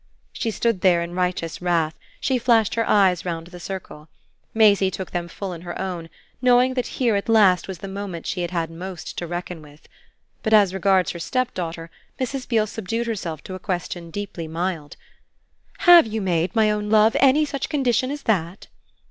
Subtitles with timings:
[0.33, 4.09] She stood there in righteous wrath; she flashed her eyes round the circle.
[4.51, 6.09] Maisie took them full in her own,
[6.41, 9.87] knowing that here at last was the moment she had had most to reckon with.
[10.41, 12.47] But as regards her stepdaughter Mrs.
[12.49, 14.95] Beale subdued herself to a question deeply mild.
[15.81, 18.65] "HAVE you made, my own love, any such condition as that?"